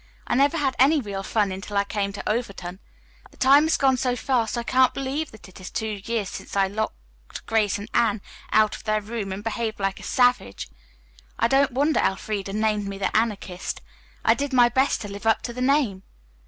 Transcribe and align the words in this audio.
"I 0.25 0.33
never 0.33 0.57
had 0.57 0.75
any 0.79 0.99
real 0.99 1.21
fun 1.21 1.51
until 1.51 1.77
I 1.77 1.83
came 1.83 2.11
to 2.13 2.27
Overton. 2.27 2.79
The 3.29 3.37
time 3.37 3.65
has 3.65 3.77
gone 3.77 3.97
so 3.97 4.15
fast 4.15 4.57
I 4.57 4.63
can't 4.63 4.95
believe 4.95 5.29
that 5.29 5.47
it 5.47 5.61
is 5.61 5.69
two 5.69 6.01
years 6.03 6.27
since 6.27 6.55
I 6.55 6.65
locked 6.65 7.45
Grace 7.45 7.77
and 7.77 7.87
Anne 7.93 8.19
out 8.51 8.75
of 8.75 8.83
their 8.85 8.99
room 8.99 9.31
and 9.31 9.43
behaved 9.43 9.79
like 9.79 9.99
a 9.99 10.03
savage. 10.03 10.69
I 11.37 11.47
don't 11.47 11.69
wonder 11.73 11.99
Elfreda 11.99 12.51
named 12.51 12.87
me 12.87 12.97
the 12.97 13.15
Anarchist. 13.15 13.81
I 14.25 14.33
did 14.33 14.53
my 14.53 14.69
best 14.69 15.01
to 15.01 15.07
live 15.07 15.27
up 15.27 15.43
to 15.43 15.53
the 15.53 15.61
name." 15.61 16.01